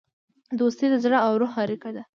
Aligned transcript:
دوستي 0.59 0.85
د 0.91 0.95
زړه 1.03 1.17
او 1.27 1.31
روح 1.41 1.53
اړیکه 1.63 1.89
ده. 1.95 2.03